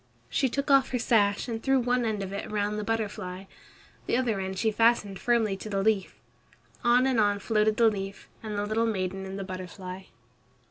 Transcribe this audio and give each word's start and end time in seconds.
She 0.31 0.49
took 0.49 0.71
off 0.71 0.89
her 0.89 0.97
sash 0.97 1.47
and 1.47 1.61
threw 1.61 1.79
one 1.79 2.05
end 2.05 2.23
of 2.23 2.33
it 2.33 2.49
round 2.49 2.79
the 2.79 2.83
butterfly. 2.83 3.43
The 4.07 4.17
other 4.17 4.39
end 4.39 4.57
she 4.57 4.71
fastened 4.71 5.19
firmly 5.19 5.55
to 5.57 5.69
the 5.69 5.83
leaf. 5.83 6.17
On 6.83 7.05
and 7.05 7.19
on 7.19 7.37
floated 7.37 7.77
the 7.77 7.87
leaf, 7.87 8.27
the 8.41 8.49
little 8.65 8.87
maiden 8.87 9.27
and 9.27 9.37
the 9.37 9.43
butterfly. 9.43 10.05